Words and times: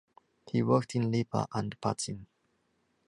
He 0.51 0.63
worked 0.63 0.95
in 0.95 1.11
Lipa 1.11 1.47
and 1.53 1.79
Pazin. 1.79 2.25